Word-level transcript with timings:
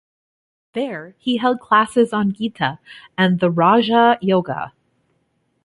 There 0.73 1.13
he 1.19 1.37
held 1.37 1.59
classes 1.59 2.11
on 2.11 2.33
Gita 2.33 2.79
and 3.19 3.39
the 3.39 3.51
Raja 3.51 4.17
Yoga. 4.19 4.73